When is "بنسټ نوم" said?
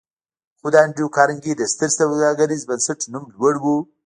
2.69-3.25